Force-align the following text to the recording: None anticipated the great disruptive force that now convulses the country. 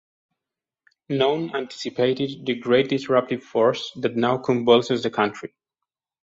None 1.09 1.55
anticipated 1.55 2.43
the 2.43 2.55
great 2.55 2.89
disruptive 2.89 3.43
force 3.43 3.91
that 3.97 4.15
now 4.15 4.39
convulses 4.39 5.03
the 5.03 5.11
country. 5.11 5.53